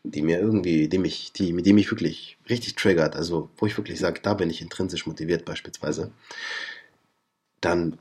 [0.03, 3.99] die mir irgendwie, die mich, die, die mich wirklich richtig triggert, also wo ich wirklich
[3.99, 6.11] sage, da bin ich intrinsisch motiviert beispielsweise,
[7.61, 7.99] dann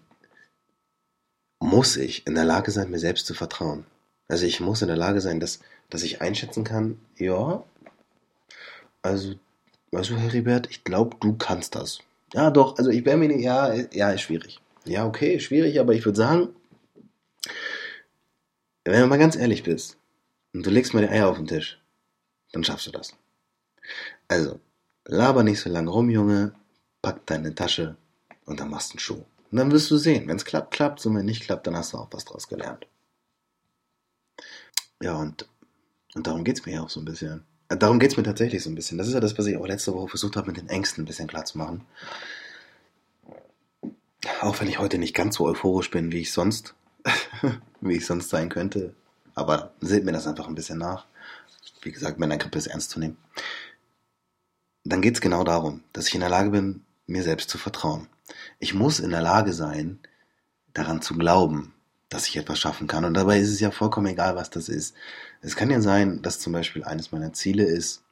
[1.61, 3.85] muss ich in der Lage sein, mir selbst zu vertrauen.
[4.29, 7.65] Also ich muss in der Lage sein, dass, dass ich einschätzen kann, ja,
[9.03, 9.35] also,
[9.93, 11.99] also Heribert, ich glaube, du kannst das.
[12.35, 14.61] Ja, doch, also ich wäre mir nicht, ja, ja, ist schwierig.
[14.85, 16.49] Ja, okay, schwierig, aber ich würde sagen,
[18.85, 19.99] wenn du mal ganz ehrlich bist
[20.55, 21.81] und du legst mal die Eier auf den Tisch,
[22.53, 23.15] dann schaffst du das.
[24.29, 24.61] Also,
[25.05, 26.55] laber nicht so lange rum, Junge,
[27.03, 27.97] pack deine Tasche
[28.47, 29.25] und dann machst du einen Schuh.
[29.51, 31.93] Und dann wirst du sehen, wenn es klappt, klappt und wenn nicht klappt, dann hast
[31.93, 32.87] du auch was draus gelernt.
[35.03, 35.49] Ja, und,
[36.15, 37.45] und darum geht's mir ja auch so ein bisschen.
[37.69, 38.99] Äh, darum geht's mir tatsächlich so ein bisschen.
[38.99, 41.07] Das ist ja das, was ich auch letzte Woche versucht habe, mit den Ängsten ein
[41.07, 41.87] bisschen klar zu machen.
[44.41, 46.75] Auch wenn ich heute nicht ganz so euphorisch bin, wie ich sonst,
[47.81, 48.95] wie ich sonst sein könnte.
[49.35, 51.07] Aber seht mir das einfach ein bisschen nach.
[51.83, 53.17] Wie gesagt, meine Grippe ist ernst zu nehmen.
[54.85, 58.09] Dann geht es genau darum, dass ich in der Lage bin, mir selbst zu vertrauen.
[58.59, 59.99] Ich muss in der Lage sein,
[60.73, 61.75] daran zu glauben,
[62.09, 63.05] dass ich etwas schaffen kann.
[63.05, 64.95] Und dabei ist es ja vollkommen egal, was das ist.
[65.41, 68.03] Es kann ja sein, dass zum Beispiel eines meiner Ziele ist,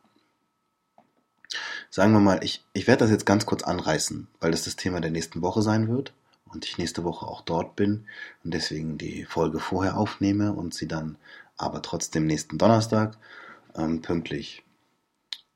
[1.90, 5.00] sagen wir mal, ich, ich werde das jetzt ganz kurz anreißen, weil das das Thema
[5.00, 6.12] der nächsten Woche sein wird
[6.44, 8.06] und ich nächste Woche auch dort bin
[8.44, 11.16] und deswegen die Folge vorher aufnehme und sie dann
[11.56, 13.16] aber trotzdem nächsten Donnerstag
[13.74, 14.62] ähm, pünktlich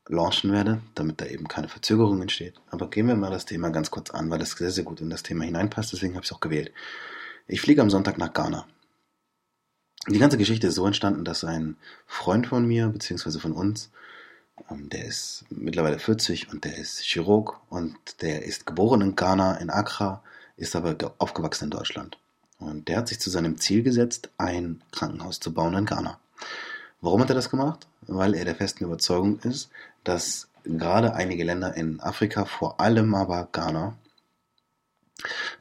[0.09, 2.61] launchen werde, damit da eben keine Verzögerung entsteht.
[2.70, 5.11] Aber gehen wir mal das Thema ganz kurz an, weil das sehr, sehr gut in
[5.11, 6.72] das Thema hineinpasst, deswegen habe ich es auch gewählt.
[7.46, 8.66] Ich fliege am Sonntag nach Ghana.
[10.09, 11.76] Die ganze Geschichte ist so entstanden, dass ein
[12.07, 13.90] Freund von mir, beziehungsweise von uns,
[14.70, 19.70] der ist mittlerweile 40 und der ist Chirurg und der ist geboren in Ghana, in
[19.70, 20.23] Accra,
[20.57, 22.18] ist aber aufgewachsen in Deutschland.
[22.59, 26.18] Und der hat sich zu seinem Ziel gesetzt, ein Krankenhaus zu bauen in Ghana.
[27.01, 27.87] Warum hat er das gemacht?
[28.03, 29.70] Weil er der festen Überzeugung ist,
[30.05, 33.96] dass gerade einige Länder in Afrika, vor allem aber Ghana,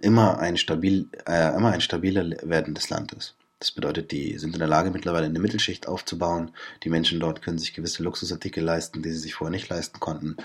[0.02, 3.36] immer ein, stabil, äh, immer ein stabiler werdendes Land ist.
[3.60, 6.52] Das bedeutet, die sind in der Lage, mittlerweile eine Mittelschicht aufzubauen.
[6.84, 10.38] Die Menschen dort können sich gewisse Luxusartikel leisten, die sie sich vorher nicht leisten konnten.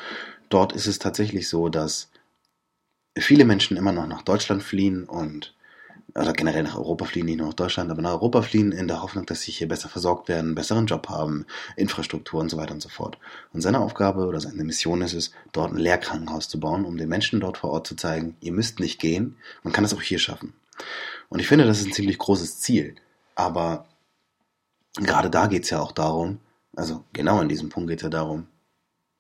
[0.48, 2.10] Dort ist es tatsächlich so, dass
[3.16, 5.54] viele Menschen immer noch nach Deutschland fliehen und
[6.16, 9.02] oder generell nach Europa fliehen, nicht nur nach Deutschland, aber nach Europa fliehen in der
[9.02, 11.44] Hoffnung, dass sie hier besser versorgt werden, einen besseren Job haben,
[11.76, 13.18] Infrastruktur und so weiter und so fort.
[13.52, 17.08] Und seine Aufgabe oder seine Mission ist es, dort ein Lehrkrankenhaus zu bauen, um den
[17.08, 20.20] Menschen dort vor Ort zu zeigen, ihr müsst nicht gehen, man kann es auch hier
[20.20, 20.52] schaffen.
[21.28, 22.94] Und ich finde, das ist ein ziemlich großes Ziel.
[23.34, 23.86] Aber
[24.96, 26.40] gerade da geht es ja auch darum,
[26.76, 28.46] also genau in diesem Punkt geht es ja darum,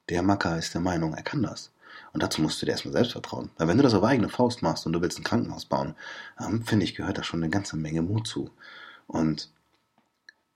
[0.08, 1.72] der Macker ist der Meinung, er kann das.
[2.12, 3.50] Und dazu musst du dir erstmal selbst vertrauen.
[3.56, 5.94] Weil wenn du das auf eigene Faust machst und du willst ein Krankenhaus bauen,
[6.40, 8.50] ähm, finde ich, gehört da schon eine ganze Menge Mut zu.
[9.06, 9.50] Und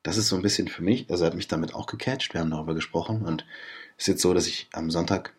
[0.02, 2.40] das ist so ein bisschen für mich, also er hat mich damit auch gecatcht, wir
[2.40, 3.44] haben darüber gesprochen und
[3.96, 5.34] es ist jetzt so, dass ich am Sonntag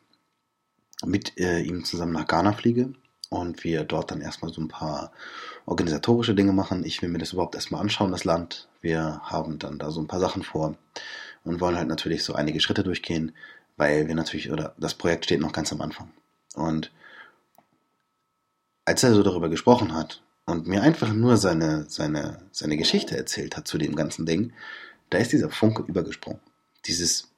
[1.05, 2.93] mit äh, ihm zusammen nach Ghana fliege
[3.29, 5.11] und wir dort dann erstmal so ein paar
[5.65, 6.83] organisatorische Dinge machen.
[6.83, 8.67] Ich will mir das überhaupt erstmal anschauen, das Land.
[8.81, 10.75] Wir haben dann da so ein paar Sachen vor
[11.43, 13.33] und wollen halt natürlich so einige Schritte durchgehen,
[13.77, 16.11] weil wir natürlich, oder das Projekt steht noch ganz am Anfang.
[16.55, 16.91] Und
[18.85, 23.55] als er so darüber gesprochen hat und mir einfach nur seine, seine, seine Geschichte erzählt
[23.55, 24.53] hat zu dem ganzen Ding,
[25.11, 26.41] da ist dieser Funke übergesprungen.
[26.85, 27.29] Dieses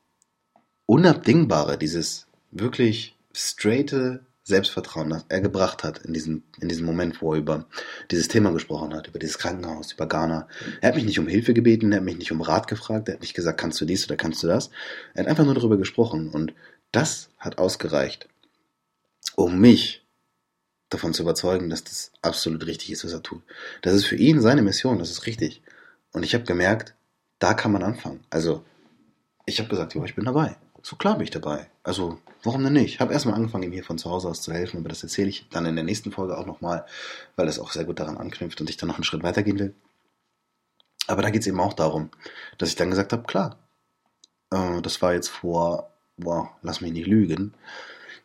[0.86, 7.34] Unabdingbare, dieses wirklich straighte Selbstvertrauen, das er gebracht hat in diesem, in diesem Moment, wo
[7.34, 7.65] er über
[8.10, 10.47] dieses Thema gesprochen hat, über dieses Krankenhaus, über Ghana.
[10.82, 13.15] Er hat mich nicht um Hilfe gebeten, er hat mich nicht um Rat gefragt, er
[13.15, 14.71] hat nicht gesagt, kannst du dies oder kannst du das.
[15.13, 16.54] Er hat einfach nur darüber gesprochen und
[16.91, 18.27] das hat ausgereicht,
[19.36, 20.04] um mich
[20.89, 23.43] davon zu überzeugen, dass das absolut richtig ist, was er tut.
[23.82, 25.62] Das ist für ihn seine Mission, das ist richtig.
[26.12, 26.95] Und ich habe gemerkt,
[27.39, 28.21] da kann man anfangen.
[28.30, 28.63] Also,
[29.45, 30.58] ich habe gesagt, jo, ich bin dabei.
[30.83, 31.69] So klar bin ich dabei.
[31.83, 32.95] Also, warum denn nicht?
[32.95, 35.29] Ich habe erstmal angefangen, ihm hier von zu Hause aus zu helfen, aber das erzähle
[35.29, 36.85] ich dann in der nächsten Folge auch nochmal,
[37.35, 39.75] weil das auch sehr gut daran anknüpft und ich dann noch einen Schritt weitergehen will.
[41.07, 42.09] Aber da geht es eben auch darum,
[42.57, 43.57] dass ich dann gesagt habe, klar,
[44.51, 47.53] äh, das war jetzt vor, boah, lass mich nicht lügen.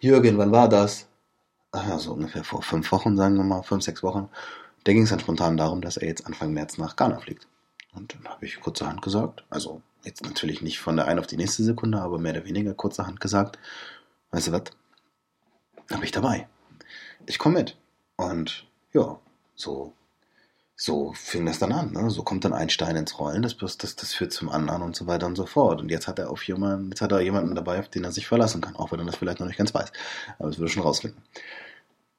[0.00, 1.06] Jürgen, wann war das?
[1.72, 4.28] Ach ja, so ungefähr vor fünf Wochen, sagen wir mal, fünf, sechs Wochen.
[4.84, 7.48] Da ging es dann spontan darum, dass er jetzt Anfang März nach Ghana fliegt.
[7.96, 11.37] Und dann habe ich kurzerhand gesagt, also jetzt natürlich nicht von der einen auf die
[11.37, 13.59] nächste Sekunde, aber mehr oder weniger kurzerhand gesagt,
[14.30, 14.62] weißt du was,
[15.88, 16.48] bin ich dabei.
[17.26, 17.76] Ich komme mit.
[18.16, 19.18] Und ja,
[19.54, 19.92] so,
[20.76, 21.92] so fing das dann an.
[21.92, 22.11] Ne?
[22.11, 25.06] So kommt dann ein Stein ins Rollen, das, das, das führt zum anderen und so
[25.06, 25.80] weiter und so fort.
[25.80, 28.26] Und jetzt hat er auf jemanden, jetzt hat er jemanden dabei, auf den er sich
[28.26, 29.90] verlassen kann, auch wenn er das vielleicht noch nicht ganz weiß.
[30.38, 31.22] Aber es würde schon rausfinden.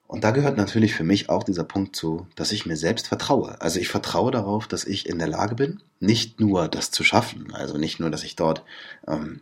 [0.08, 3.60] Und da gehört natürlich für mich auch dieser Punkt zu, dass ich mir selbst vertraue.
[3.60, 7.54] Also ich vertraue darauf, dass ich in der Lage bin, nicht nur das zu schaffen,
[7.54, 8.64] also nicht nur, dass ich dort,
[9.06, 9.42] ähm,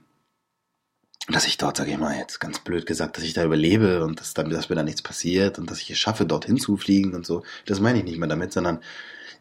[1.28, 4.20] dass ich dort, sage ich mal jetzt ganz blöd gesagt, dass ich da überlebe und
[4.20, 7.14] dass, dann, dass mir da nichts passiert und dass ich es schaffe, dorthin zu fliegen
[7.14, 7.44] und so.
[7.68, 8.80] Das meine ich nicht mehr damit, sondern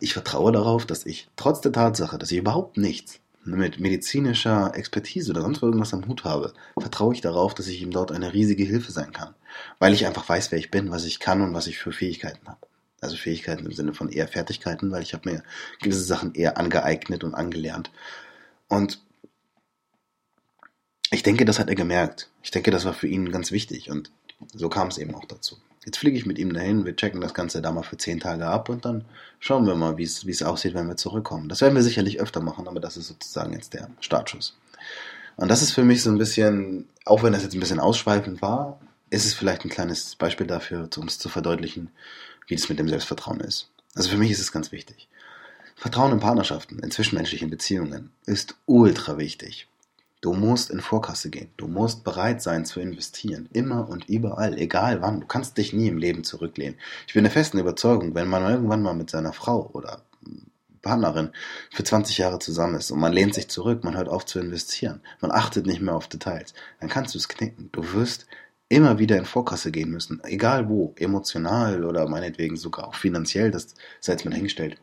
[0.00, 5.30] ich vertraue darauf, dass ich trotz der Tatsache, dass ich überhaupt nichts mit medizinischer Expertise
[5.30, 8.64] oder sonst irgendwas am Hut habe, vertraue ich darauf, dass ich ihm dort eine riesige
[8.64, 9.34] Hilfe sein kann.
[9.78, 12.46] Weil ich einfach weiß, wer ich bin, was ich kann und was ich für Fähigkeiten
[12.48, 12.66] habe.
[13.00, 15.42] Also Fähigkeiten im Sinne von eher Fertigkeiten, weil ich habe mir
[15.82, 17.90] gewisse Sachen eher angeeignet und angelernt.
[18.68, 19.00] Und
[21.10, 22.30] ich denke, das hat er gemerkt.
[22.42, 24.10] Ich denke, das war für ihn ganz wichtig und
[24.52, 25.56] so kam es eben auch dazu.
[25.84, 28.46] Jetzt fliege ich mit ihm dahin, wir checken das Ganze da mal für zehn Tage
[28.46, 29.04] ab und dann
[29.38, 31.48] schauen wir mal, wie es aussieht, wenn wir zurückkommen.
[31.48, 34.56] Das werden wir sicherlich öfter machen, aber das ist sozusagen jetzt der Startschuss.
[35.36, 38.40] Und das ist für mich so ein bisschen, auch wenn das jetzt ein bisschen ausschweifend
[38.40, 38.80] war,
[39.10, 41.90] ist es vielleicht ein kleines Beispiel dafür, um es zu verdeutlichen,
[42.46, 43.68] wie das mit dem Selbstvertrauen ist.
[43.94, 45.08] Also für mich ist es ganz wichtig.
[45.76, 49.68] Vertrauen in Partnerschaften, in zwischenmenschlichen Beziehungen ist ultra wichtig.
[50.24, 51.50] Du musst in Vorkasse gehen.
[51.58, 53.46] Du musst bereit sein zu investieren.
[53.52, 55.20] Immer und überall, egal wann.
[55.20, 56.78] Du kannst dich nie im Leben zurücklehnen.
[57.06, 60.00] Ich bin der festen Überzeugung, wenn man irgendwann mal mit seiner Frau oder
[60.80, 61.28] Partnerin
[61.70, 65.02] für 20 Jahre zusammen ist und man lehnt sich zurück, man hört auf zu investieren,
[65.20, 67.68] man achtet nicht mehr auf Details, dann kannst du es knicken.
[67.72, 68.26] Du wirst
[68.70, 73.74] immer wieder in Vorkasse gehen müssen, egal wo, emotional oder meinetwegen sogar auch finanziell, das
[74.00, 74.78] sei jetzt mal hingestellt.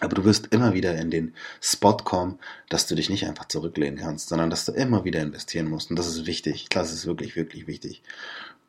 [0.00, 3.98] Aber du wirst immer wieder in den Spot kommen, dass du dich nicht einfach zurücklehnen
[3.98, 5.90] kannst, sondern dass du immer wieder investieren musst.
[5.90, 6.66] Und das ist wichtig.
[6.70, 8.02] Das ist wirklich, wirklich wichtig.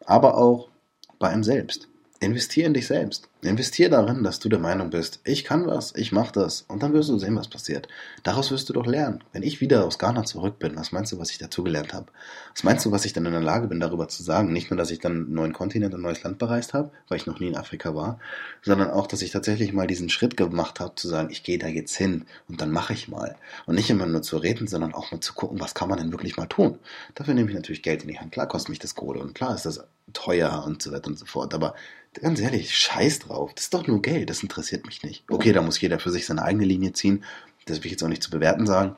[0.06, 0.70] Aber auch
[1.18, 1.88] bei einem selbst.
[2.20, 3.28] Investier in dich selbst.
[3.42, 6.64] Investier darin, dass du der Meinung bist, ich kann was, ich mach das.
[6.68, 7.88] Und dann wirst du sehen, was passiert.
[8.24, 9.24] Daraus wirst du doch lernen.
[9.34, 12.08] Wenn ich wieder aus Ghana zurück bin, was meinst du, was ich dazugelernt habe?
[12.54, 14.52] Was meinst du, was ich dann in der Lage bin, darüber zu sagen?
[14.52, 17.28] Nicht nur, dass ich dann einen neuen Kontinent, ein neues Land bereist habe, weil ich
[17.28, 18.20] noch nie in Afrika war,
[18.64, 21.68] sondern auch, dass ich tatsächlich mal diesen Schritt gemacht habe, zu sagen, ich gehe da
[21.68, 23.36] jetzt hin und dann mache ich mal.
[23.68, 26.12] Und nicht immer nur zu reden, sondern auch mal zu gucken, was kann man denn
[26.12, 26.80] wirklich mal tun.
[27.14, 28.32] Dafür nehme ich natürlich Geld in die Hand.
[28.32, 31.26] Klar kostet mich das Kohle und klar ist das teuer und so weiter und so
[31.26, 31.54] fort.
[31.54, 31.76] Aber
[32.22, 33.25] ganz ehrlich, scheiß drauf.
[33.28, 35.24] Das ist doch nur Geld, das interessiert mich nicht.
[35.30, 37.24] Okay, da muss jeder für sich seine eigene Linie ziehen.
[37.66, 38.96] Das will ich jetzt auch nicht zu bewerten sagen.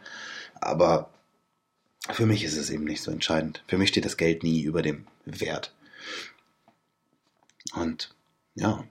[0.56, 1.10] Aber
[2.10, 3.64] für mich ist es eben nicht so entscheidend.
[3.68, 5.74] Für mich steht das Geld nie über dem Wert.
[7.74, 8.16] Und
[8.56, 8.84] ja.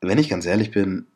[0.00, 1.06] wenn ich ganz ehrlich bin,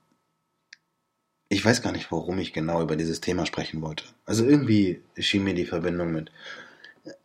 [1.48, 4.04] ich weiß gar nicht, warum ich genau über dieses Thema sprechen wollte.
[4.24, 6.30] Also irgendwie schien mir die Verbindung mit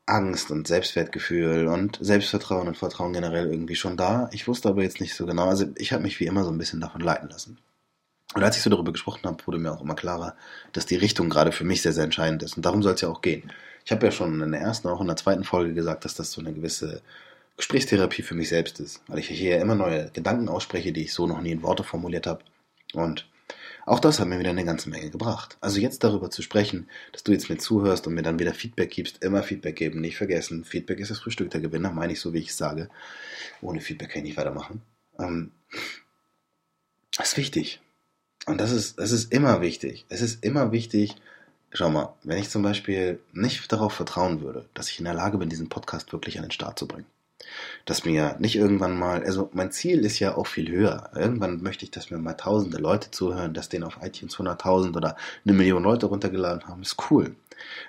[0.06, 4.30] Angst und Selbstwertgefühl und Selbstvertrauen und Vertrauen generell irgendwie schon da.
[4.32, 5.48] Ich wusste aber jetzt nicht so genau.
[5.50, 7.58] Also ich habe mich wie immer so ein bisschen davon leiten lassen.
[8.34, 10.36] Und als ich so darüber gesprochen habe, wurde mir auch immer klarer,
[10.74, 12.58] dass die Richtung gerade für mich sehr, sehr entscheidend ist.
[12.58, 13.52] Und darum soll es ja auch gehen.
[13.86, 16.32] Ich habe ja schon in der ersten, auch in der zweiten Folge gesagt, dass das
[16.32, 17.02] so eine gewisse
[17.58, 19.02] Gesprächstherapie für mich selbst ist.
[19.08, 22.28] Weil ich hier immer neue Gedanken ausspreche, die ich so noch nie in Worte formuliert
[22.28, 22.44] habe.
[22.94, 23.26] Und
[23.86, 25.58] auch das hat mir wieder eine ganze Menge gebracht.
[25.62, 28.90] Also jetzt darüber zu sprechen, dass du jetzt mir zuhörst und mir dann wieder Feedback
[28.90, 30.66] gibst, immer Feedback geben, nicht vergessen.
[30.66, 32.90] Feedback ist das Frühstück der Gewinner, meine ich so, wie ich es sage.
[33.62, 34.82] Ohne Feedback kann ich nicht weitermachen.
[35.20, 35.52] Ähm,
[37.16, 37.80] das ist wichtig.
[38.48, 40.06] Und das ist, das ist immer wichtig.
[40.10, 41.16] Es ist immer wichtig,
[41.72, 45.38] schau mal, wenn ich zum Beispiel nicht darauf vertrauen würde, dass ich in der Lage
[45.38, 47.08] bin, diesen Podcast wirklich an den Start zu bringen.
[47.86, 51.12] Dass mir nicht irgendwann mal, also mein Ziel ist ja auch viel höher.
[51.16, 55.16] Irgendwann möchte ich, dass mir mal tausende Leute zuhören, dass denen auf iTunes 100.000 oder
[55.46, 57.36] eine Million Leute runtergeladen haben, ist cool.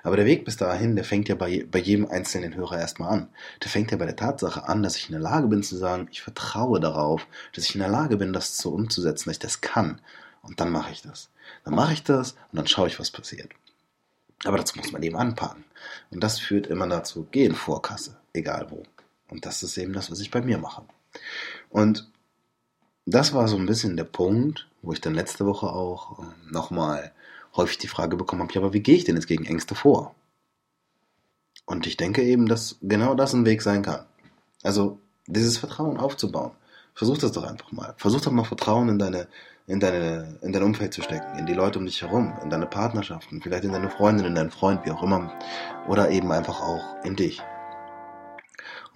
[0.02, 3.28] Aber der Weg bis dahin, der fängt ja bei, bei jedem einzelnen Hörer erstmal an.
[3.62, 6.08] Der fängt ja bei der Tatsache an, dass ich in der Lage bin zu sagen,
[6.10, 9.60] ich vertraue darauf, dass ich in der Lage bin, das so umzusetzen, dass ich das
[9.60, 10.00] kann.
[10.42, 11.30] Und dann mache ich das.
[11.64, 13.50] Dann mache ich das und dann schaue ich, was passiert.
[14.44, 15.64] Aber dazu muss man eben anpacken.
[16.10, 18.82] Und das führt immer dazu, geh in Vorkasse, egal wo.
[19.28, 20.82] Und das ist eben das, was ich bei mir mache.
[21.70, 22.10] Und
[23.06, 27.12] das war so ein bisschen der Punkt, wo ich dann letzte Woche auch ähm, nochmal
[27.54, 30.14] häufig die Frage bekommen habe, ja, aber wie gehe ich denn jetzt gegen Ängste vor?
[31.64, 34.04] Und ich denke eben, dass genau das ein Weg sein kann.
[34.62, 36.52] Also dieses Vertrauen aufzubauen.
[36.94, 37.94] Versuch das doch einfach mal.
[37.98, 39.28] Versuch doch mal Vertrauen in deine,
[39.66, 42.66] in deine, in dein Umfeld zu stecken, in die Leute um dich herum, in deine
[42.66, 45.32] Partnerschaften, vielleicht in deine Freundin, in deinen Freund, wie auch immer.
[45.88, 47.42] Oder eben einfach auch in dich.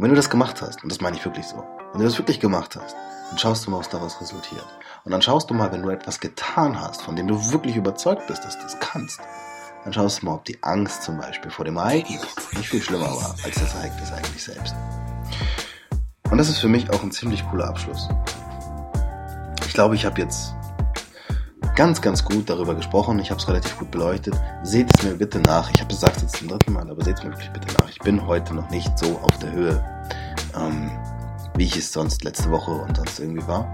[0.01, 2.17] Und wenn du das gemacht hast, und das meine ich wirklich so, wenn du das
[2.17, 2.97] wirklich gemacht hast,
[3.29, 4.65] dann schaust du mal, was daraus resultiert.
[5.05, 8.27] Und dann schaust du mal, wenn du etwas getan hast, von dem du wirklich überzeugt
[8.27, 9.21] bist, dass du es kannst,
[9.85, 12.23] dann schaust du mal, ob die Angst zum Beispiel vor dem Ereignis
[12.57, 14.75] nicht viel schlimmer war als das Ereignis eigentlich selbst.
[16.31, 18.09] Und das ist für mich auch ein ziemlich cooler Abschluss.
[19.67, 20.55] Ich glaube, ich habe jetzt
[21.75, 23.19] ganz, ganz gut darüber gesprochen.
[23.19, 24.35] Ich habe es relativ gut beleuchtet.
[24.63, 25.71] Seht es mir bitte nach.
[25.71, 27.89] Ich habe es gesagt jetzt zum dritten Mal, aber seht es mir wirklich bitte nach.
[27.89, 29.85] Ich bin heute noch nicht so auf der Höhe,
[30.57, 30.91] ähm,
[31.57, 33.73] wie ich es sonst letzte Woche und sonst irgendwie war.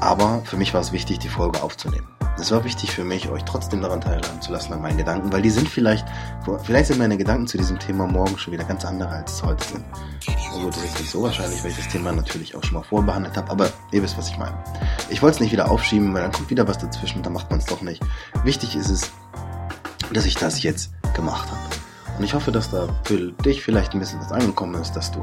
[0.00, 2.13] Aber für mich war es wichtig, die Folge aufzunehmen.
[2.40, 5.40] Es war wichtig für mich, euch trotzdem daran teilhaben zu lassen an meinen Gedanken, weil
[5.40, 6.04] die sind vielleicht,
[6.64, 9.64] vielleicht sind meine Gedanken zu diesem Thema morgen schon wieder ganz andere, als es heute
[9.64, 9.84] sind.
[10.54, 12.82] Und gut, das ist nicht so wahrscheinlich, weil ich das Thema natürlich auch schon mal
[12.82, 14.56] vorbehandelt habe, aber ihr wisst, was ich meine.
[15.10, 17.60] Ich wollte es nicht wieder aufschieben, weil dann kommt wieder was dazwischen, dann macht man
[17.60, 18.02] es doch nicht.
[18.42, 19.12] Wichtig ist es,
[20.12, 21.60] dass ich das jetzt gemacht habe.
[22.18, 25.22] Und ich hoffe, dass da für dich vielleicht ein bisschen was angekommen ist, dass du,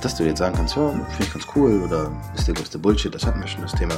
[0.00, 3.14] dass du jetzt sagen kannst, ja, finde ich ganz cool oder ist der größte Bullshit,
[3.14, 3.94] das hatten wir schon das Thema.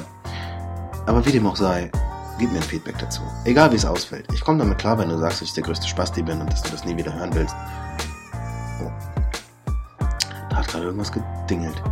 [1.06, 1.90] Aber wie dem auch sei,
[2.38, 3.22] gib mir ein Feedback dazu.
[3.44, 4.26] Egal wie es ausfällt.
[4.32, 6.62] Ich komme damit klar, wenn du sagst, dass ich der größte Spasti bin und dass
[6.62, 7.54] du das nie wieder hören willst.
[8.82, 8.90] Oh.
[10.48, 11.82] Da hat gerade irgendwas gedingelt.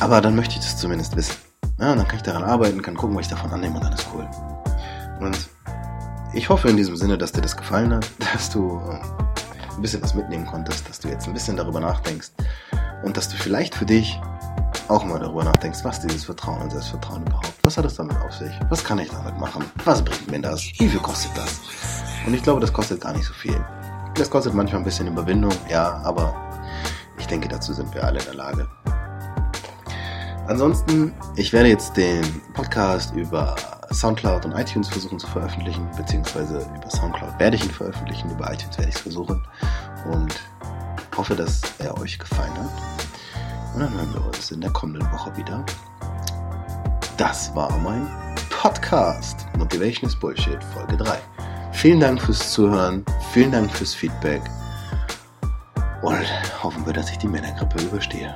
[0.00, 1.36] Aber dann möchte ich das zumindest wissen.
[1.78, 4.06] Ja, dann kann ich daran arbeiten, kann gucken, was ich davon annehme und dann ist
[4.14, 4.26] cool.
[5.20, 5.48] Und
[6.32, 9.00] ich hoffe in diesem Sinne, dass dir das gefallen hat, dass du ähm,
[9.76, 12.30] ein bisschen was mitnehmen konntest, dass du jetzt ein bisschen darüber nachdenkst
[13.04, 14.18] und dass du vielleicht für dich
[14.88, 18.32] auch mal darüber nachdenkst, was dieses Vertrauen und Selbstvertrauen überhaupt, was hat es damit auf
[18.32, 18.52] sich?
[18.68, 19.64] Was kann ich damit machen?
[19.84, 20.62] Was bringt mir das?
[20.78, 21.60] Wie viel kostet das?
[22.26, 23.62] Und ich glaube, das kostet gar nicht so viel.
[24.14, 26.34] Das kostet manchmal ein bisschen Überwindung, ja, aber
[27.18, 28.68] ich denke, dazu sind wir alle in der Lage.
[30.46, 33.56] Ansonsten, ich werde jetzt den Podcast über
[33.92, 38.78] Soundcloud und iTunes versuchen zu veröffentlichen, beziehungsweise über Soundcloud werde ich ihn veröffentlichen, über iTunes
[38.78, 39.42] werde ich es versuchen
[40.12, 40.34] und
[41.16, 43.15] hoffe, dass er euch gefallen hat.
[43.76, 45.62] Und dann hören wir uns in der kommenden Woche wieder.
[47.18, 48.08] Das war mein
[48.48, 51.18] Podcast Motivation is Bullshit Folge 3.
[51.72, 53.04] Vielen Dank fürs Zuhören,
[53.34, 54.40] vielen Dank fürs Feedback
[56.00, 56.26] und
[56.62, 58.34] hoffen wir, dass ich die Männergrippe überstehe.